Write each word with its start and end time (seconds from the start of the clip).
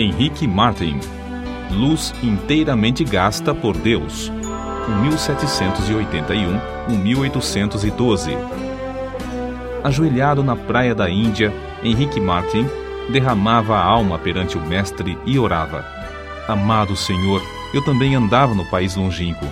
Henrique 0.00 0.46
Martin 0.46 0.98
Luz 1.70 2.14
inteiramente 2.22 3.04
gasta 3.04 3.54
por 3.54 3.76
Deus 3.76 4.32
1781-1812 6.88 8.36
Ajoelhado 9.84 10.42
na 10.42 10.56
praia 10.56 10.94
da 10.94 11.08
Índia, 11.08 11.52
Henrique 11.82 12.20
Martin 12.20 12.66
derramava 13.10 13.76
a 13.76 13.84
alma 13.84 14.18
perante 14.18 14.56
o 14.56 14.60
Mestre 14.60 15.18
e 15.26 15.38
orava: 15.38 15.84
Amado 16.46 16.96
Senhor, 16.96 17.42
eu 17.72 17.82
também 17.84 18.14
andava 18.14 18.54
no 18.54 18.64
país 18.70 18.96
longínquo. 18.96 19.46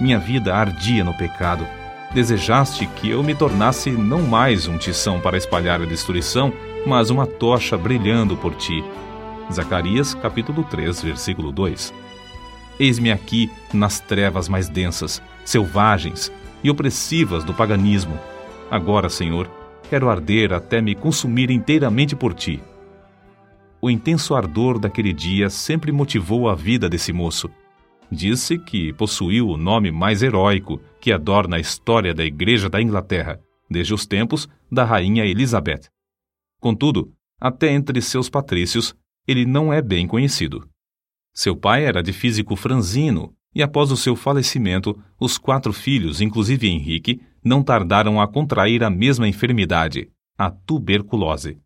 Minha 0.00 0.18
vida 0.18 0.54
ardia 0.54 1.04
no 1.04 1.14
pecado. 1.14 1.66
Desejaste 2.12 2.86
que 2.86 3.10
eu 3.10 3.22
me 3.22 3.34
tornasse 3.34 3.90
não 3.90 4.22
mais 4.22 4.66
um 4.66 4.78
tição 4.78 5.20
para 5.20 5.36
espalhar 5.36 5.82
a 5.82 5.84
destruição, 5.84 6.52
mas 6.86 7.10
uma 7.10 7.26
tocha 7.26 7.76
brilhando 7.76 8.36
por 8.36 8.54
ti. 8.54 8.82
Zacarias, 9.52 10.14
capítulo 10.14 10.64
3, 10.64 11.02
versículo 11.02 11.52
2. 11.52 11.94
Eis-me 12.78 13.10
aqui 13.10 13.50
nas 13.72 14.00
trevas 14.00 14.48
mais 14.48 14.68
densas, 14.68 15.22
selvagens 15.44 16.32
e 16.62 16.70
opressivas 16.70 17.44
do 17.44 17.54
paganismo. 17.54 18.18
Agora, 18.70 19.08
Senhor, 19.08 19.50
quero 19.88 20.10
arder 20.10 20.52
até 20.52 20.80
me 20.80 20.94
consumir 20.94 21.50
inteiramente 21.50 22.16
por 22.16 22.34
ti. 22.34 22.60
O 23.80 23.88
intenso 23.88 24.34
ardor 24.34 24.78
daquele 24.78 25.12
dia 25.12 25.48
sempre 25.48 25.92
motivou 25.92 26.48
a 26.48 26.54
vida 26.54 26.88
desse 26.88 27.12
moço. 27.12 27.48
Disse 28.10 28.58
que 28.58 28.92
possuiu 28.92 29.48
o 29.48 29.56
nome 29.56 29.90
mais 29.90 30.22
heróico 30.22 30.80
que 31.00 31.12
adorna 31.12 31.56
a 31.56 31.60
história 31.60 32.12
da 32.12 32.24
Igreja 32.24 32.68
da 32.68 32.80
Inglaterra, 32.80 33.40
desde 33.70 33.94
os 33.94 34.06
tempos 34.06 34.48
da 34.70 34.84
Rainha 34.84 35.24
Elizabeth. 35.24 35.88
Contudo, 36.60 37.12
até 37.40 37.72
entre 37.72 38.00
seus 38.00 38.28
patrícios, 38.28 38.94
ele 39.26 39.44
não 39.44 39.72
é 39.72 39.82
bem 39.82 40.06
conhecido. 40.06 40.68
Seu 41.34 41.56
pai 41.56 41.84
era 41.84 42.02
de 42.02 42.12
físico 42.12 42.56
franzino 42.56 43.34
e, 43.54 43.62
após 43.62 43.90
o 43.90 43.96
seu 43.96 44.14
falecimento, 44.14 44.98
os 45.18 45.38
quatro 45.38 45.72
filhos, 45.72 46.20
inclusive 46.20 46.68
Henrique, 46.68 47.20
não 47.42 47.62
tardaram 47.62 48.20
a 48.20 48.28
contrair 48.28 48.82
a 48.82 48.90
mesma 48.90 49.28
enfermidade, 49.28 50.10
a 50.36 50.50
tuberculose. 50.50 51.58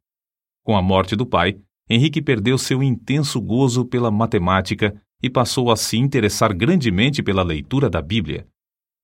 Com 0.64 0.77
a 0.77 0.83
morte 0.83 1.16
do 1.16 1.27
pai, 1.27 1.58
Henrique 1.88 2.22
perdeu 2.22 2.56
seu 2.56 2.83
intenso 2.83 3.41
gozo 3.41 3.84
pela 3.84 4.11
matemática 4.11 5.00
e 5.22 5.28
passou 5.28 5.70
a 5.70 5.77
se 5.77 5.97
interessar 5.97 6.55
grandemente 6.55 7.22
pela 7.22 7.42
leitura 7.42 7.91
da 7.91 8.00
Bíblia. 8.00 8.47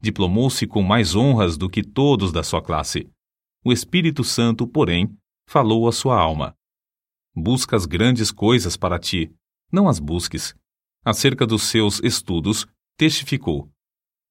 Diplomou-se 0.01 0.67
com 0.67 0.83
mais 0.83 1.17
honras 1.17 1.57
do 1.57 1.69
que 1.69 1.83
todos 1.83 2.31
da 2.31 2.43
sua 2.43 2.63
classe. 2.63 3.09
O 3.65 3.73
Espírito 3.73 4.23
Santo, 4.23 4.67
porém, 4.67 5.11
falou 5.49 5.89
à 5.89 5.93
sua 5.93 6.17
alma. 6.17 6.55
Buscas 7.39 7.85
grandes 7.85 8.33
coisas 8.33 8.79
para 8.79 8.99
ti, 8.99 9.31
não 9.71 9.89
as 9.89 9.99
busques. 9.99 10.55
Acerca 11.05 11.47
dos 11.47 11.65
seus 11.65 12.01
estudos, 12.03 12.67
testificou: 12.97 13.69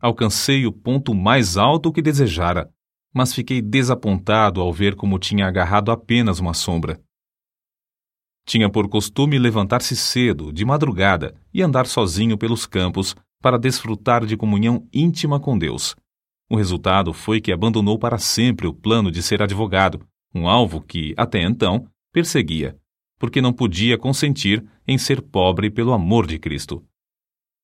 Alcancei 0.02 0.66
o 0.66 0.72
ponto 0.72 1.14
mais 1.14 1.56
alto 1.56 1.94
que 1.94 2.02
desejara, 2.02 2.68
mas 3.14 3.32
fiquei 3.32 3.62
desapontado 3.62 4.60
ao 4.60 4.74
ver 4.74 4.96
como 4.96 5.20
tinha 5.20 5.46
agarrado 5.46 5.92
apenas 5.92 6.40
uma 6.40 6.56
sombra. 6.56 7.00
Tinha 8.44 8.72
por 8.72 8.90
costume 8.90 9.38
levantar-se 9.38 9.96
cedo, 9.96 10.52
de 10.52 10.66
madrugada, 10.66 11.40
e 11.54 11.62
andar 11.62 11.86
sozinho 11.86 12.40
pelos 12.40 12.66
campos 12.66 13.16
para 13.40 13.60
desfrutar 13.60 14.26
de 14.26 14.36
comunhão 14.36 14.90
íntima 14.92 15.40
com 15.40 15.56
Deus. 15.56 15.96
O 16.50 16.56
resultado 16.56 17.14
foi 17.14 17.40
que 17.40 17.52
abandonou 17.52 18.00
para 18.00 18.18
sempre 18.18 18.66
o 18.66 18.74
plano 18.74 19.12
de 19.12 19.22
ser 19.22 19.44
advogado, 19.44 20.04
um 20.34 20.48
alvo 20.48 20.82
que, 20.82 21.14
até 21.16 21.44
então, 21.44 21.88
perseguia 22.12 22.76
porque 23.18 23.42
não 23.42 23.54
podia 23.54 23.98
consentir 23.98 24.66
em 24.88 24.98
ser 24.98 25.22
pobre 25.22 25.70
pelo 25.70 25.94
amor 25.94 26.28
de 26.28 26.38
Cristo. 26.38 26.84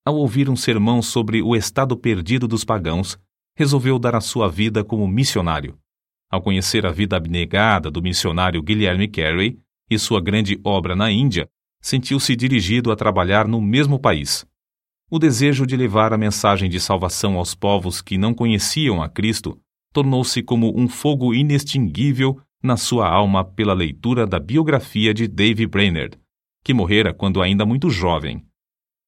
Ao 0.05 0.15
ouvir 0.15 0.49
um 0.49 0.55
sermão 0.55 1.01
sobre 1.01 1.41
o 1.41 1.55
estado 1.55 1.95
perdido 1.95 2.47
dos 2.47 2.63
pagãos, 2.63 3.19
resolveu 3.55 3.99
dar 3.99 4.15
a 4.15 4.21
sua 4.21 4.49
vida 4.49 4.83
como 4.83 5.07
missionário. 5.07 5.77
Ao 6.31 6.41
conhecer 6.41 6.85
a 6.85 6.91
vida 6.91 7.17
abnegada 7.17 7.91
do 7.91 8.01
missionário 8.01 8.63
Guilherme 8.63 9.07
Carey 9.07 9.59
e 9.89 9.99
sua 9.99 10.21
grande 10.21 10.59
obra 10.63 10.95
na 10.95 11.11
Índia, 11.11 11.47
sentiu-se 11.81 12.35
dirigido 12.35 12.91
a 12.91 12.95
trabalhar 12.95 13.47
no 13.47 13.61
mesmo 13.61 13.99
país. 13.99 14.45
O 15.09 15.19
desejo 15.19 15.65
de 15.65 15.75
levar 15.75 16.13
a 16.13 16.17
mensagem 16.17 16.69
de 16.69 16.79
salvação 16.79 17.37
aos 17.37 17.53
povos 17.53 18.01
que 18.01 18.17
não 18.17 18.33
conheciam 18.33 19.03
a 19.03 19.09
Cristo 19.09 19.59
tornou-se 19.91 20.41
como 20.41 20.73
um 20.79 20.87
fogo 20.87 21.33
inextinguível 21.33 22.39
na 22.61 22.77
sua 22.77 23.09
alma 23.09 23.43
pela 23.43 23.73
leitura 23.73 24.27
da 24.27 24.39
biografia 24.39 25.13
de 25.13 25.27
Dave 25.27 25.65
Brainerd, 25.65 26.17
que 26.63 26.73
morrera 26.73 27.13
quando 27.13 27.41
ainda 27.41 27.65
muito 27.65 27.89
jovem. 27.89 28.45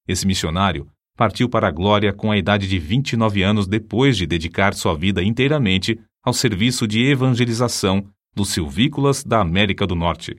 Esse 0.08 0.26
missionário 0.26 0.88
partiu 1.16 1.48
para 1.48 1.68
a 1.68 1.72
glória 1.72 2.12
com 2.12 2.32
a 2.32 2.38
idade 2.38 2.68
de 2.68 2.80
29 2.80 3.44
anos 3.44 3.68
depois 3.68 4.18
de 4.18 4.26
dedicar 4.26 4.74
sua 4.74 4.96
vida 4.96 5.24
inteiramente 5.24 6.00
ao 6.24 6.34
serviço 6.34 6.88
de 6.88 7.04
evangelização 7.06 8.08
dos 8.36 8.50
silvícolas 8.50 9.24
da 9.24 9.40
América 9.40 9.86
do 9.86 9.96
Norte. 9.96 10.36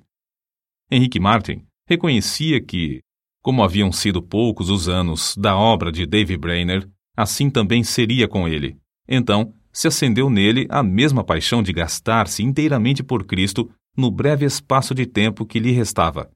Henrique 0.90 1.20
Martin 1.20 1.64
reconhecia 1.86 2.60
que, 2.60 3.00
como 3.42 3.62
haviam 3.62 3.92
sido 3.92 4.22
poucos 4.22 4.68
os 4.68 4.88
anos 4.88 5.36
da 5.36 5.56
obra 5.56 5.92
de 5.92 6.06
Dave 6.06 6.36
Brainerd, 6.36 6.88
assim 7.16 7.48
também 7.48 7.84
seria 7.84 8.26
com 8.26 8.48
ele. 8.48 8.76
Então, 9.08 9.54
se 9.74 9.88
acendeu 9.88 10.30
nele 10.30 10.68
a 10.70 10.84
mesma 10.84 11.24
paixão 11.24 11.60
de 11.60 11.72
gastar-se 11.72 12.44
inteiramente 12.44 13.02
por 13.02 13.26
Cristo 13.26 13.68
no 13.96 14.08
breve 14.08 14.46
espaço 14.46 14.94
de 14.94 15.04
tempo 15.04 15.44
que 15.44 15.58
lhe 15.58 15.72
restava. 15.72 16.30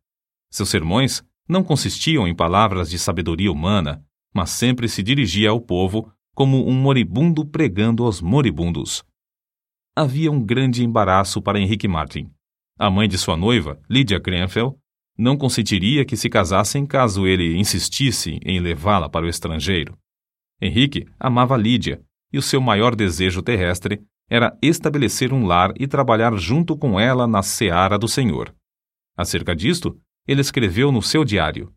Seus 0.50 0.68
sermões 0.68 1.22
não 1.48 1.62
consistiam 1.62 2.26
em 2.26 2.34
palavras 2.34 2.90
de 2.90 2.98
sabedoria 2.98 3.50
humana, 3.50 4.04
mas 4.34 4.50
sempre 4.50 4.88
se 4.88 5.04
dirigia 5.04 5.50
ao 5.50 5.60
povo 5.60 6.12
como 6.34 6.68
um 6.68 6.74
moribundo 6.74 7.46
pregando 7.46 8.04
aos 8.04 8.20
moribundos. 8.20 9.04
Havia 9.96 10.30
um 10.30 10.44
grande 10.44 10.84
embaraço 10.84 11.40
para 11.40 11.60
Henrique 11.60 11.88
Martin. 11.88 12.30
A 12.78 12.90
mãe 12.90 13.08
de 13.08 13.18
sua 13.18 13.36
noiva, 13.36 13.80
Lydia 13.88 14.18
Grenfell, 14.18 14.78
não 15.16 15.36
consentiria 15.36 16.04
que 16.04 16.16
se 16.16 16.28
casassem 16.28 16.86
caso 16.86 17.26
ele 17.26 17.56
insistisse 17.56 18.38
em 18.44 18.60
levá-la 18.60 19.08
para 19.08 19.26
o 19.26 19.28
estrangeiro. 19.28 19.96
Henrique 20.60 21.06
amava 21.18 21.56
Lídia 21.56 22.00
e 22.32 22.38
o 22.38 22.42
seu 22.42 22.60
maior 22.60 22.94
desejo 22.94 23.42
terrestre 23.42 24.02
era 24.28 24.56
estabelecer 24.60 25.32
um 25.32 25.46
lar 25.46 25.72
e 25.78 25.86
trabalhar 25.86 26.36
junto 26.36 26.76
com 26.76 27.00
ela 27.00 27.26
na 27.26 27.42
seara 27.42 27.98
do 27.98 28.06
Senhor. 28.06 28.54
Acerca 29.16 29.56
disto, 29.56 29.98
ele 30.26 30.40
escreveu 30.40 30.92
no 30.92 31.02
seu 31.02 31.24
diário: 31.24 31.72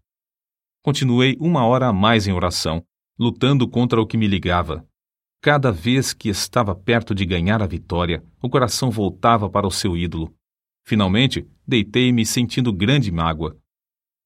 Continuei 0.84 1.38
uma 1.40 1.66
hora 1.66 1.88
a 1.88 1.94
mais 1.94 2.28
em 2.28 2.34
oração, 2.34 2.84
lutando 3.18 3.68
contra 3.68 4.02
o 4.02 4.06
que 4.06 4.18
me 4.18 4.28
ligava. 4.28 4.86
Cada 5.42 5.72
vez 5.72 6.14
que 6.14 6.30
estava 6.30 6.76
perto 6.76 7.16
de 7.16 7.26
ganhar 7.26 7.62
a 7.62 7.68
vitória, 7.68 8.24
o 8.42 8.50
coração 8.50 8.92
voltava 8.92 9.50
para 9.50 9.66
o 9.66 9.72
seu 9.72 9.98
ídolo. 9.98 10.36
Finalmente, 10.86 11.48
deitei-me 11.66 12.26
sentindo 12.26 12.74
grande 12.74 13.12
mágoa. 13.12 13.58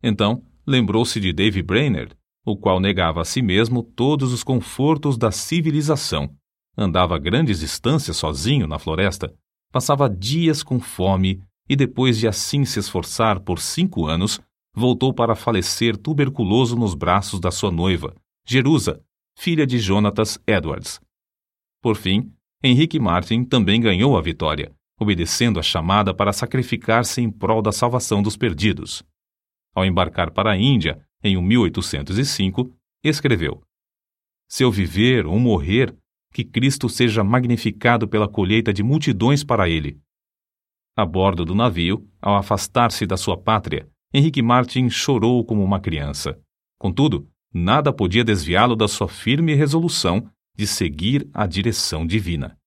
Então, 0.03 0.43
lembrou-se 0.65 1.19
de 1.19 1.31
Dave 1.31 1.61
Brainerd 1.61 2.15
o 2.45 2.55
qual 2.55 2.79
negava 2.79 3.21
a 3.21 3.25
si 3.25 3.41
mesmo 3.41 3.81
todos 3.81 4.31
os 4.31 4.43
confortos 4.43 5.17
da 5.17 5.31
civilização. 5.31 6.29
Andava 6.77 7.17
grandes 7.17 7.59
distâncias 7.59 8.17
sozinho 8.17 8.67
na 8.67 8.77
floresta, 8.77 9.33
passava 9.71 10.09
dias 10.09 10.61
com 10.61 10.79
fome 10.79 11.41
e, 11.67 11.75
depois 11.75 12.19
de 12.19 12.27
assim 12.27 12.63
se 12.63 12.79
esforçar 12.79 13.39
por 13.39 13.59
cinco 13.59 14.05
anos, 14.05 14.39
voltou 14.75 15.13
para 15.13 15.35
falecer 15.35 15.97
tuberculoso 15.97 16.75
nos 16.75 16.93
braços 16.93 17.39
da 17.39 17.49
sua 17.49 17.71
noiva, 17.71 18.13
Jerusa, 18.45 19.01
filha 19.37 19.65
de 19.65 19.79
Jonatas 19.79 20.37
Edwards. 20.45 21.01
Por 21.81 21.95
fim, 21.95 22.31
Henrique 22.63 22.99
Martin 22.99 23.43
também 23.43 23.81
ganhou 23.81 24.17
a 24.17 24.21
vitória, 24.21 24.73
obedecendo 24.99 25.59
a 25.59 25.63
chamada 25.63 26.13
para 26.13 26.33
sacrificar-se 26.33 27.21
em 27.21 27.29
prol 27.29 27.61
da 27.61 27.71
salvação 27.71 28.21
dos 28.21 28.37
perdidos. 28.37 29.03
Ao 29.73 29.85
embarcar 29.85 30.31
para 30.31 30.51
a 30.51 30.57
Índia, 30.57 31.04
em 31.25 31.41
1805, 31.41 32.71
escreveu: 33.03 33.61
Se 34.47 34.63
eu 34.63 34.71
viver 34.71 35.25
ou 35.25 35.39
morrer, 35.39 35.95
que 36.31 36.43
Cristo 36.43 36.87
seja 36.87 37.23
magnificado 37.23 38.07
pela 38.07 38.27
colheita 38.27 38.71
de 38.71 38.83
multidões 38.83 39.43
para 39.43 39.67
ele. 39.67 39.99
A 40.95 41.05
bordo 41.05 41.43
do 41.43 41.55
navio, 41.55 42.07
ao 42.21 42.35
afastar-se 42.35 43.07
da 43.07 43.17
sua 43.17 43.35
pátria, 43.35 43.89
Henrique 44.13 44.41
Martin 44.41 44.89
chorou 44.89 45.43
como 45.43 45.63
uma 45.63 45.79
criança. 45.79 46.39
Contudo, 46.77 47.27
nada 47.53 47.91
podia 47.91 48.23
desviá-lo 48.23 48.75
da 48.75 48.87
sua 48.87 49.07
firme 49.07 49.55
resolução 49.55 50.29
de 50.55 50.67
seguir 50.67 51.27
a 51.33 51.47
direção 51.47 52.05
divina. 52.05 52.57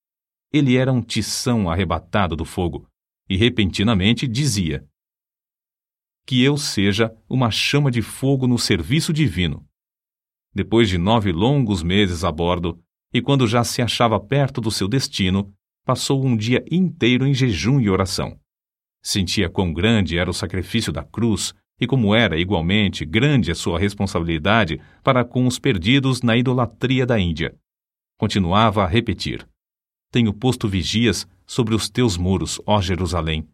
Ele 0.53 0.77
era 0.77 0.93
um 0.93 1.01
tição 1.01 1.71
arrebatado 1.71 2.35
do 2.35 2.45
fogo, 2.45 2.89
e 3.29 3.37
repentinamente 3.37 4.27
dizia: 4.27 4.85
que 6.29 6.45
eu 6.45 6.59
seja 6.59 7.11
uma 7.27 7.51
chama 7.51 7.91
de 7.91 8.03
fogo 8.03 8.47
no 8.47 8.59
serviço 8.59 9.15
divino. 9.15 9.67
Depois 10.55 10.87
de 10.87 10.99
nove 10.99 11.33
longos 11.33 11.83
meses 11.83 12.23
a 12.23 12.31
bordo, 12.31 12.79
e 13.15 13.23
quando 13.23 13.47
já 13.47 13.65
se 13.65 13.81
achava 13.81 14.21
perto 14.21 14.61
do 14.61 14.71
seu 14.71 14.87
destino, 14.87 15.51
passou 15.87 16.23
um 16.23 16.37
dia 16.37 16.63
inteiro 16.71 17.27
em 17.27 17.33
jejum 17.33 17.81
e 17.81 17.89
oração. 17.89 18.39
Sentia 19.03 19.49
quão 19.49 19.73
grande 19.73 20.19
era 20.19 20.29
o 20.29 20.35
sacrifício 20.35 20.93
da 20.93 21.03
cruz 21.03 21.55
e 21.81 21.87
como 21.87 22.15
era 22.15 22.39
igualmente 22.39 23.07
grande 23.07 23.51
a 23.51 23.55
sua 23.55 23.79
responsabilidade 23.79 24.79
para 25.03 25.25
com 25.25 25.47
os 25.47 25.59
perdidos 25.59 26.21
na 26.21 26.37
idolatria 26.37 27.07
da 27.07 27.19
Índia. 27.19 27.57
Continuava 28.19 28.85
a 28.85 28.87
repetir: 28.87 29.49
Tenho 30.13 30.35
posto 30.35 30.69
vigias 30.69 31.27
sobre 31.47 31.75
os 31.75 31.89
teus 31.89 32.19
muros, 32.19 32.61
ó 32.67 32.83
Jerusalém. 32.83 33.49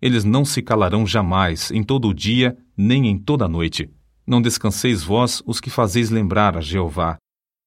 Eles 0.00 0.24
não 0.24 0.44
se 0.44 0.62
calarão 0.62 1.06
jamais, 1.06 1.70
em 1.70 1.82
todo 1.82 2.08
o 2.08 2.14
dia, 2.14 2.56
nem 2.76 3.06
em 3.08 3.18
toda 3.18 3.44
a 3.44 3.48
noite. 3.48 3.90
Não 4.26 4.40
descanseis 4.40 5.02
vós 5.02 5.42
os 5.46 5.60
que 5.60 5.68
fazeis 5.68 6.08
lembrar 6.08 6.56
a 6.56 6.60
Jeová, 6.60 7.18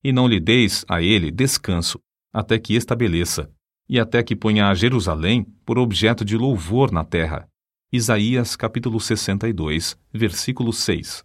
e 0.03 0.11
não 0.11 0.27
lhe 0.27 0.39
deis 0.39 0.83
a 0.87 1.01
ele 1.01 1.29
descanso, 1.29 1.99
até 2.33 2.57
que 2.57 2.73
estabeleça, 2.73 3.51
e 3.87 3.99
até 3.99 4.23
que 4.23 4.35
ponha 4.35 4.67
a 4.67 4.73
Jerusalém 4.73 5.45
por 5.65 5.77
objeto 5.77 6.25
de 6.25 6.37
louvor 6.37 6.91
na 6.91 7.03
terra. 7.03 7.47
Isaías 7.91 8.55
capítulo 8.55 8.99
62, 8.99 9.97
versículo 10.11 10.73
6. 10.73 11.23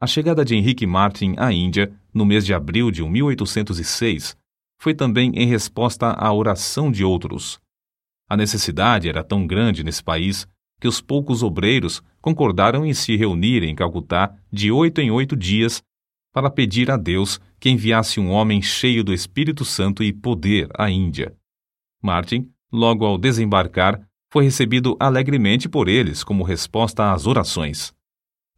A 0.00 0.06
chegada 0.06 0.44
de 0.44 0.56
Henrique 0.56 0.84
Martin 0.84 1.34
à 1.38 1.52
Índia, 1.52 1.96
no 2.12 2.26
mês 2.26 2.44
de 2.44 2.52
abril 2.52 2.90
de 2.90 3.04
1806, 3.04 4.36
foi 4.80 4.94
também 4.94 5.30
em 5.36 5.46
resposta 5.46 6.10
à 6.10 6.32
oração 6.32 6.90
de 6.90 7.04
outros. 7.04 7.60
A 8.32 8.36
necessidade 8.36 9.10
era 9.10 9.22
tão 9.22 9.46
grande 9.46 9.84
nesse 9.84 10.02
país 10.02 10.48
que 10.80 10.88
os 10.88 11.02
poucos 11.02 11.42
obreiros 11.42 12.02
concordaram 12.18 12.86
em 12.86 12.94
se 12.94 13.14
reunir 13.14 13.62
em 13.62 13.74
Calcutá 13.74 14.34
de 14.50 14.72
oito 14.72 15.02
em 15.02 15.10
oito 15.10 15.36
dias 15.36 15.82
para 16.32 16.48
pedir 16.48 16.90
a 16.90 16.96
Deus 16.96 17.38
que 17.60 17.68
enviasse 17.68 18.18
um 18.18 18.30
homem 18.30 18.62
cheio 18.62 19.04
do 19.04 19.12
Espírito 19.12 19.66
Santo 19.66 20.02
e 20.02 20.14
poder 20.14 20.70
à 20.78 20.88
Índia. 20.88 21.36
Martin, 22.02 22.50
logo 22.72 23.04
ao 23.04 23.18
desembarcar, 23.18 24.00
foi 24.32 24.44
recebido 24.44 24.96
alegremente 24.98 25.68
por 25.68 25.86
eles 25.86 26.24
como 26.24 26.42
resposta 26.42 27.12
às 27.12 27.26
orações. 27.26 27.92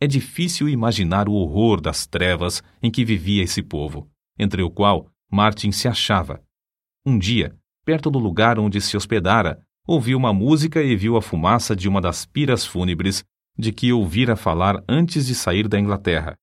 É 0.01 0.07
difícil 0.07 0.69
imaginar 0.69 1.29
o 1.29 1.33
horror 1.33 1.81
das 1.81 2.07
trevas 2.07 2.63
em 2.81 2.93
que 2.93 3.05
vivia 3.05 3.43
esse 3.43 3.61
povo, 3.61 4.09
entre 4.39 4.63
o 4.63 4.71
qual 4.71 5.11
Martin 5.29 5.73
se 5.73 5.89
achava. 5.89 6.41
Um 7.05 7.19
dia, 7.19 7.59
perto 7.85 8.11
do 8.11 8.19
lugar 8.19 8.59
onde 8.59 8.81
se 8.81 8.97
hospedara, 8.97 9.64
ouviu 9.87 10.17
uma 10.17 10.33
música 10.33 10.83
e 10.83 10.97
viu 10.97 11.17
a 11.17 11.23
fumaça 11.23 11.77
de 11.77 11.89
uma 11.89 12.01
das 12.01 12.25
piras 12.25 12.65
fúnebres 12.65 13.25
de 13.57 13.73
que 13.73 13.93
ouvira 13.93 14.35
falar 14.35 14.83
antes 14.89 15.27
de 15.27 15.35
sair 15.35 15.69
da 15.69 15.79
Inglaterra. 15.79 16.35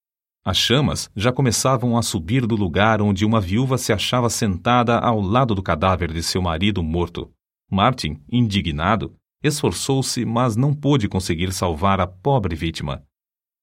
As 0.44 0.58
chamas 0.58 1.10
já 1.16 1.32
começavam 1.32 1.98
a 1.98 2.02
subir 2.02 2.48
do 2.48 2.56
lugar 2.56 3.02
onde 3.02 3.26
uma 3.26 3.40
viúva 3.40 3.78
se 3.78 3.94
achava 3.94 4.30
sentada 4.30 4.98
ao 4.98 5.20
lado 5.20 5.54
do 5.54 5.62
cadáver 5.62 6.12
de 6.12 6.24
seu 6.24 6.42
marido 6.42 6.82
morto. 6.82 7.32
Martin, 7.70 8.20
indignado, 8.32 9.16
esforçou-se, 9.44 10.26
mas 10.26 10.56
não 10.56 10.74
pôde 10.74 11.08
conseguir 11.08 11.52
salvar 11.52 12.00
a 12.00 12.08
pobre 12.08 12.56
vítima. 12.56 13.04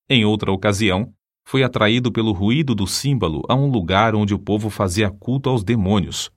Em 0.09 0.25
outra 0.25 0.53
ocasião, 0.53 1.13
foi 1.47 1.63
atraído 1.63 2.13
pelo 2.13 2.33
ruído 2.33 2.75
do 2.75 2.87
símbolo 2.87 3.43
a 3.49 3.55
um 3.55 3.71
lugar 3.71 4.15
onde 4.15 4.35
o 4.35 4.39
povo 4.39 4.71
fazia 4.71 5.11
culto 5.11 5.49
aos 5.49 5.65
demônios. 5.65 6.31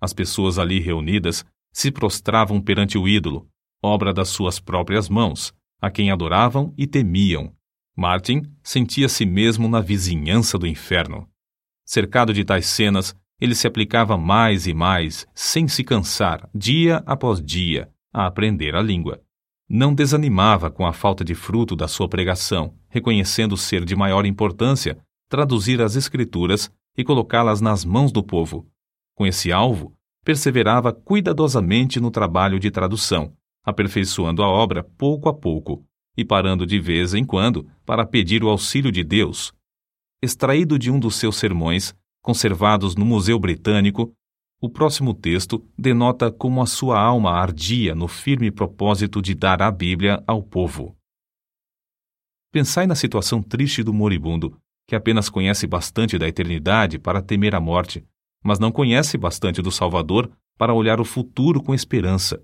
As 0.00 0.12
pessoas 0.12 0.58
ali 0.58 0.78
reunidas 0.78 1.44
se 1.76 1.90
prostravam 1.90 2.58
perante 2.58 2.96
o 2.96 3.06
ídolo, 3.06 3.46
obra 3.82 4.10
das 4.10 4.30
suas 4.30 4.58
próprias 4.58 5.10
mãos, 5.10 5.52
a 5.78 5.90
quem 5.90 6.10
adoravam 6.10 6.72
e 6.74 6.86
temiam. 6.86 7.52
Martin 7.94 8.50
sentia-se 8.62 9.26
mesmo 9.26 9.68
na 9.68 9.82
vizinhança 9.82 10.56
do 10.56 10.66
inferno. 10.66 11.28
Cercado 11.84 12.32
de 12.32 12.46
tais 12.46 12.64
cenas, 12.64 13.14
ele 13.38 13.54
se 13.54 13.66
aplicava 13.66 14.16
mais 14.16 14.66
e 14.66 14.72
mais, 14.72 15.26
sem 15.34 15.68
se 15.68 15.84
cansar, 15.84 16.48
dia 16.54 17.02
após 17.04 17.42
dia, 17.42 17.90
a 18.10 18.24
aprender 18.24 18.74
a 18.74 18.80
língua. 18.80 19.20
Não 19.68 19.94
desanimava 19.94 20.70
com 20.70 20.86
a 20.86 20.94
falta 20.94 21.22
de 21.22 21.34
fruto 21.34 21.76
da 21.76 21.86
sua 21.86 22.08
pregação, 22.08 22.74
reconhecendo 22.88 23.54
ser 23.54 23.84
de 23.84 23.94
maior 23.94 24.24
importância 24.24 24.96
traduzir 25.28 25.82
as 25.82 25.94
Escrituras 25.94 26.72
e 26.96 27.04
colocá-las 27.04 27.60
nas 27.60 27.84
mãos 27.84 28.10
do 28.10 28.22
povo. 28.22 28.66
Com 29.14 29.26
esse 29.26 29.52
alvo, 29.52 29.95
perseverava 30.26 30.92
cuidadosamente 30.92 32.00
no 32.00 32.10
trabalho 32.10 32.58
de 32.58 32.68
tradução, 32.68 33.32
aperfeiçoando 33.64 34.42
a 34.42 34.48
obra 34.48 34.82
pouco 34.82 35.28
a 35.28 35.32
pouco 35.32 35.86
e 36.16 36.24
parando 36.24 36.66
de 36.66 36.80
vez 36.80 37.14
em 37.14 37.24
quando 37.24 37.70
para 37.84 38.04
pedir 38.04 38.42
o 38.42 38.48
auxílio 38.48 38.90
de 38.90 39.04
Deus. 39.04 39.54
Extraído 40.20 40.80
de 40.80 40.90
um 40.90 40.98
dos 40.98 41.14
seus 41.14 41.36
sermões, 41.36 41.94
conservados 42.20 42.96
no 42.96 43.04
Museu 43.04 43.38
Britânico, 43.38 44.12
o 44.60 44.68
próximo 44.68 45.14
texto 45.14 45.64
denota 45.78 46.28
como 46.32 46.60
a 46.60 46.66
sua 46.66 47.00
alma 47.00 47.30
ardia 47.30 47.94
no 47.94 48.08
firme 48.08 48.50
propósito 48.50 49.22
de 49.22 49.32
dar 49.32 49.62
a 49.62 49.70
Bíblia 49.70 50.24
ao 50.26 50.42
povo. 50.42 50.96
Pensai 52.50 52.84
na 52.84 52.96
situação 52.96 53.40
triste 53.40 53.80
do 53.80 53.94
moribundo, 53.94 54.58
que 54.88 54.96
apenas 54.96 55.28
conhece 55.28 55.68
bastante 55.68 56.18
da 56.18 56.26
eternidade 56.26 56.98
para 56.98 57.22
temer 57.22 57.54
a 57.54 57.60
morte, 57.60 58.04
mas 58.42 58.58
não 58.58 58.70
conhece 58.72 59.16
bastante 59.16 59.60
do 59.62 59.70
Salvador 59.70 60.30
para 60.56 60.74
olhar 60.74 61.00
o 61.00 61.04
futuro 61.04 61.62
com 61.62 61.74
esperança. 61.74 62.42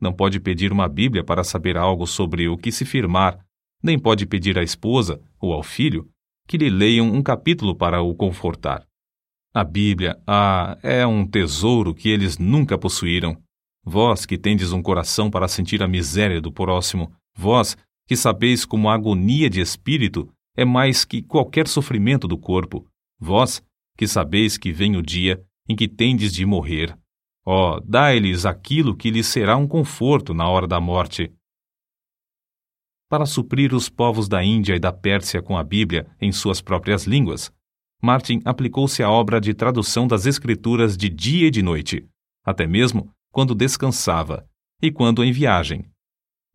Não 0.00 0.12
pode 0.12 0.40
pedir 0.40 0.72
uma 0.72 0.88
Bíblia 0.88 1.24
para 1.24 1.44
saber 1.44 1.76
algo 1.76 2.06
sobre 2.06 2.48
o 2.48 2.56
que 2.56 2.72
se 2.72 2.84
firmar, 2.84 3.38
nem 3.82 3.98
pode 3.98 4.26
pedir 4.26 4.58
à 4.58 4.62
esposa 4.62 5.20
ou 5.40 5.52
ao 5.52 5.62
filho 5.62 6.08
que 6.46 6.56
lhe 6.56 6.68
leiam 6.68 7.06
um 7.06 7.22
capítulo 7.22 7.74
para 7.74 8.02
o 8.02 8.14
confortar. 8.14 8.86
A 9.54 9.62
Bíblia, 9.62 10.20
ah, 10.26 10.76
é 10.82 11.06
um 11.06 11.26
tesouro 11.26 11.94
que 11.94 12.08
eles 12.08 12.38
nunca 12.38 12.76
possuíram. 12.76 13.36
Vós 13.84 14.26
que 14.26 14.36
tendes 14.36 14.72
um 14.72 14.82
coração 14.82 15.30
para 15.30 15.46
sentir 15.46 15.82
a 15.82 15.88
miséria 15.88 16.40
do 16.40 16.50
próximo, 16.50 17.12
vós 17.36 17.76
que 18.06 18.16
sabeis 18.16 18.64
como 18.64 18.88
a 18.88 18.94
agonia 18.94 19.48
de 19.48 19.60
espírito 19.60 20.28
é 20.56 20.64
mais 20.64 21.04
que 21.04 21.22
qualquer 21.22 21.68
sofrimento 21.68 22.26
do 22.26 22.36
corpo, 22.36 22.86
vós 23.18 23.62
que 23.96 24.06
sabeis 24.06 24.58
que 24.58 24.72
vem 24.72 24.96
o 24.96 25.02
dia 25.02 25.42
em 25.68 25.76
que 25.76 25.88
tendes 25.88 26.32
de 26.32 26.44
morrer. 26.44 26.96
Ó, 27.46 27.76
oh, 27.76 27.80
dai-lhes 27.80 28.46
aquilo 28.46 28.96
que 28.96 29.10
lhes 29.10 29.26
será 29.26 29.56
um 29.56 29.66
conforto 29.66 30.32
na 30.32 30.48
hora 30.48 30.66
da 30.66 30.80
morte. 30.80 31.32
Para 33.08 33.26
suprir 33.26 33.74
os 33.74 33.88
povos 33.88 34.28
da 34.28 34.42
Índia 34.42 34.74
e 34.74 34.80
da 34.80 34.92
Pérsia 34.92 35.42
com 35.42 35.56
a 35.56 35.62
Bíblia 35.62 36.06
em 36.20 36.32
suas 36.32 36.60
próprias 36.60 37.04
línguas, 37.06 37.52
Martin 38.02 38.40
aplicou-se 38.44 39.02
à 39.02 39.10
obra 39.10 39.40
de 39.40 39.54
tradução 39.54 40.06
das 40.06 40.26
Escrituras 40.26 40.96
de 40.96 41.08
dia 41.08 41.46
e 41.48 41.50
de 41.50 41.62
noite, 41.62 42.06
até 42.44 42.66
mesmo 42.66 43.10
quando 43.30 43.54
descansava 43.54 44.46
e 44.80 44.90
quando 44.90 45.22
em 45.22 45.32
viagem. 45.32 45.84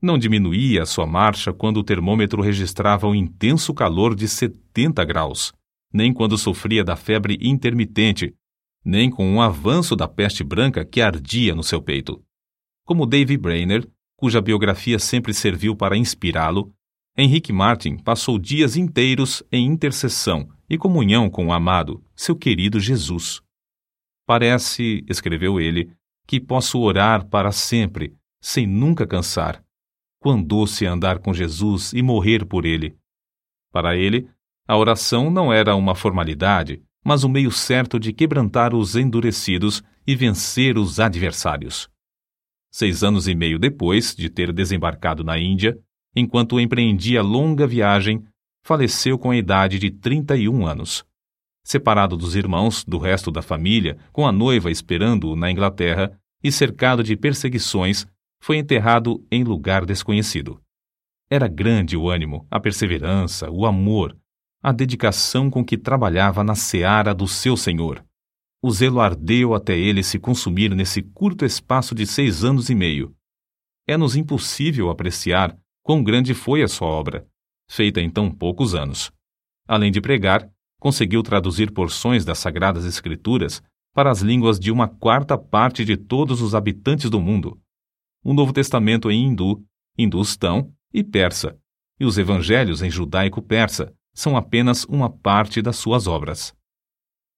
Não 0.01 0.17
diminuía 0.17 0.84
a 0.84 0.86
sua 0.86 1.05
marcha 1.05 1.51
quando 1.51 1.77
o 1.77 1.84
termômetro 1.84 2.41
registrava 2.41 3.08
um 3.08 3.15
intenso 3.15 3.74
calor 3.74 4.15
de 4.15 4.27
70 4.27 5.03
graus, 5.03 5.53
nem 5.93 6.13
quando 6.13 6.38
sofria 6.38 6.84
da 6.84 6.96
febre 6.96 7.38
intermitente, 7.41 8.34
nem 8.84 9.10
com 9.10 9.27
um 9.27 9.41
avanço 9.41 9.96
da 9.96 10.08
peste 10.08 10.43
branca 10.43 10.86
que 10.86 11.01
ardia 11.01 11.53
no 11.53 11.63
seu 11.63 11.81
peito. 11.81 12.24
Como 12.86 13.05
David 13.05 13.41
Brainerd, 13.41 13.88
cuja 14.15 14.41
biografia 14.41 15.00
sempre 15.00 15.34
serviu 15.34 15.75
para 15.75 15.98
inspirá-lo, 15.98 16.74
Henrique 17.17 17.51
Martin 17.51 17.98
passou 17.98 18.39
dias 18.39 18.77
inteiros 18.77 19.43
em 19.51 19.65
intercessão 19.65 20.50
e 20.69 20.77
comunhão 20.77 21.29
com 21.29 21.48
o 21.48 21.53
amado, 21.53 22.03
seu 22.15 22.36
querido 22.36 22.79
Jesus. 22.79 23.41
Parece, 24.25 25.03
escreveu 25.10 25.60
ele, 25.60 25.91
que 26.27 26.39
posso 26.39 26.79
orar 26.79 27.27
para 27.27 27.51
sempre, 27.51 28.15
sem 28.39 28.67
nunca 28.67 29.08
cansar. 29.08 29.63
Quão 30.19 30.41
doce 30.41 30.86
andar 30.86 31.19
com 31.19 31.34
Jesus 31.34 31.91
e 31.93 32.01
morrer 32.01 32.46
por 32.46 32.65
ele. 32.65 32.96
Para 33.72 33.98
ele, 33.98 34.29
a 34.70 34.78
oração 34.78 35.32
não 35.32 35.52
era 35.52 35.76
uma 35.76 35.96
formalidade, 35.96 36.80
mas 37.04 37.24
um 37.24 37.28
meio 37.28 37.50
certo 37.50 38.00
de 38.00 38.14
quebrantar 38.14 38.76
os 38.76 38.96
endurecidos 38.96 39.82
e 40.06 40.16
vencer 40.16 40.78
os 40.78 41.00
adversários. 41.00 41.90
Seis 42.72 43.04
anos 43.04 43.28
e 43.28 43.34
meio 43.34 43.58
depois 43.58 44.16
de 44.16 44.30
ter 44.30 44.54
desembarcado 44.54 45.24
na 45.24 45.40
Índia, 45.40 45.76
enquanto 46.16 46.60
empreendia 46.60 47.24
longa 47.24 47.66
viagem, 47.66 48.24
faleceu 48.64 49.18
com 49.18 49.32
a 49.32 49.36
idade 49.36 49.80
de 49.80 49.90
31 49.90 50.68
anos. 50.68 51.04
Separado 51.66 52.16
dos 52.16 52.36
irmãos, 52.36 52.84
do 52.84 53.00
resto 53.00 53.32
da 53.32 53.42
família, 53.42 53.98
com 54.14 54.28
a 54.28 54.32
noiva 54.32 54.70
esperando-o 54.70 55.36
na 55.36 55.50
Inglaterra 55.50 56.16
e 56.44 56.52
cercado 56.52 57.04
de 57.04 57.18
perseguições, 57.18 58.06
foi 58.40 58.58
enterrado 58.58 59.26
em 59.32 59.44
lugar 59.44 59.84
desconhecido. 59.84 60.62
Era 61.28 61.48
grande 61.48 61.98
o 61.98 62.08
ânimo, 62.08 62.46
a 62.52 62.60
perseverança, 62.60 63.50
o 63.50 63.66
amor, 63.66 64.16
a 64.62 64.72
dedicação 64.72 65.50
com 65.50 65.63
que 65.63 65.78
trabalhava 65.78 66.44
na 66.44 66.54
seara 66.54 67.13
do 67.13 67.28
seu 67.28 67.56
Senhor. 67.56 68.04
O 68.62 68.70
zelo 68.72 69.00
ardeu 69.00 69.54
até 69.54 69.78
ele 69.78 70.04
se 70.04 70.20
consumir 70.20 70.75
nesse 70.75 71.01
curto 71.01 71.46
espaço 71.46 71.96
de 71.96 72.06
seis 72.06 72.44
anos 72.44 72.70
e 72.70 72.75
meio. 72.75 73.16
É-nos 73.88 74.18
impossível 74.18 74.89
apreciar 74.89 75.58
quão 75.82 76.04
grande 76.04 76.34
foi 76.34 76.62
a 76.62 76.68
sua 76.68 76.89
obra, 76.89 77.25
feita 77.70 78.01
em 78.01 78.10
tão 78.10 78.30
poucos 78.30 78.75
anos. 78.75 79.12
Além 79.66 79.92
de 79.92 80.01
pregar, 80.01 80.50
conseguiu 80.78 81.24
traduzir 81.24 81.72
porções 81.72 82.25
das 82.25 82.39
Sagradas 82.39 82.86
Escrituras 82.86 83.63
para 83.94 84.12
as 84.12 84.22
línguas 84.22 84.60
de 84.60 84.72
uma 84.72 84.88
quarta 84.88 85.38
parte 85.38 85.86
de 85.86 85.96
todos 85.96 86.42
os 86.42 86.54
habitantes 86.54 87.10
do 87.10 87.20
mundo. 87.20 87.60
O 88.24 88.34
Novo 88.34 88.51
Testamento 88.51 89.10
em 89.10 89.25
hindu, 89.25 89.63
hindustão 89.98 90.74
e 90.94 91.01
persa, 91.01 91.58
e 91.98 92.06
os 92.06 92.18
evangelhos 92.18 92.82
em 92.82 92.89
judaico-persa 92.89 93.94
são 94.20 94.36
apenas 94.36 94.84
uma 94.84 95.10
parte 95.10 95.62
das 95.62 95.78
suas 95.78 96.06
obras. 96.06 96.54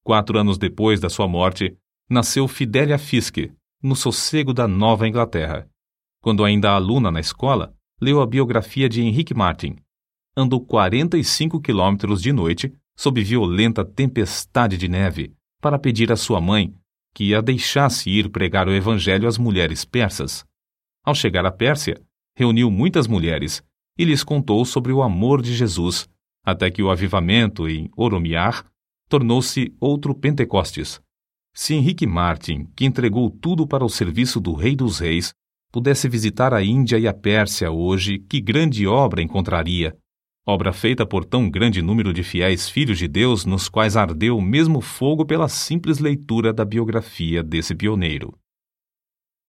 Quatro 0.03 0.39
anos 0.39 0.57
depois 0.57 0.99
da 0.99 1.11
sua 1.11 1.27
morte, 1.27 1.77
nasceu 2.09 2.47
Fidelia 2.47 2.97
Fiske, 2.97 3.53
no 3.83 3.95
sossego 3.95 4.51
da 4.51 4.67
Nova 4.67 5.07
Inglaterra. 5.07 5.69
Quando 6.23 6.43
ainda 6.43 6.71
aluna 6.71 7.11
na 7.11 7.19
escola, 7.19 7.71
leu 8.01 8.19
a 8.19 8.25
biografia 8.25 8.89
de 8.89 8.99
Henrique 8.99 9.31
Martin. 9.31 9.75
Andou 10.35 10.59
45 10.59 11.61
quilômetros 11.61 12.19
de 12.19 12.33
noite, 12.33 12.73
sob 12.97 13.21
violenta 13.21 13.85
tempestade 13.85 14.75
de 14.75 14.87
neve, 14.87 15.35
para 15.61 15.77
pedir 15.77 16.11
à 16.11 16.15
sua 16.15 16.41
mãe 16.41 16.73
que 17.13 17.35
a 17.35 17.41
deixasse 17.41 18.09
ir 18.09 18.27
pregar 18.31 18.67
o 18.67 18.73
evangelho 18.73 19.27
às 19.27 19.37
mulheres 19.37 19.85
persas. 19.85 20.43
Ao 21.05 21.13
chegar 21.13 21.45
à 21.45 21.51
Pérsia, 21.51 22.01
reuniu 22.35 22.71
muitas 22.71 23.05
mulheres 23.05 23.63
e 23.99 24.03
lhes 24.03 24.23
contou 24.23 24.65
sobre 24.65 24.91
o 24.91 25.03
amor 25.03 25.43
de 25.43 25.53
Jesus, 25.53 26.09
até 26.43 26.69
que 26.69 26.81
o 26.81 26.89
avivamento 26.89 27.67
em 27.67 27.89
Oromiar 27.95 28.65
tornou-se 29.07 29.75
outro 29.79 30.15
Pentecostes. 30.15 31.01
Se 31.53 31.73
Henrique 31.73 32.07
Martin, 32.07 32.67
que 32.75 32.85
entregou 32.85 33.29
tudo 33.29 33.67
para 33.67 33.83
o 33.83 33.89
serviço 33.89 34.39
do 34.39 34.53
Rei 34.53 34.75
dos 34.75 34.99
Reis, 34.99 35.33
pudesse 35.71 36.07
visitar 36.07 36.53
a 36.53 36.63
Índia 36.63 36.97
e 36.97 37.07
a 37.07 37.13
Pérsia 37.13 37.71
hoje, 37.71 38.19
que 38.19 38.39
grande 38.39 38.87
obra 38.87 39.21
encontraria! 39.21 39.95
Obra 40.45 40.73
feita 40.73 41.05
por 41.05 41.23
tão 41.23 41.49
grande 41.49 41.81
número 41.81 42.11
de 42.11 42.23
fiéis 42.23 42.67
filhos 42.67 42.97
de 42.97 43.07
Deus, 43.07 43.45
nos 43.45 43.69
quais 43.69 43.95
ardeu 43.95 44.37
o 44.37 44.41
mesmo 44.41 44.81
fogo 44.81 45.23
pela 45.23 45.47
simples 45.47 45.99
leitura 45.99 46.51
da 46.51 46.65
biografia 46.65 47.43
desse 47.43 47.75
pioneiro. 47.75 48.33